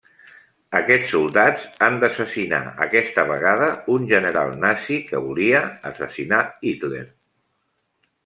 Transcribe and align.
Aquests 0.77 1.09
soldats 1.15 1.65
han 1.87 1.97
d'assassinar 2.03 2.61
aquesta 2.85 3.25
vegada 3.33 3.67
un 3.97 4.09
general 4.13 4.55
nazi 4.63 4.97
que 5.11 5.23
volia 5.27 5.63
assassinar 5.93 6.43
Hitler. 6.71 7.05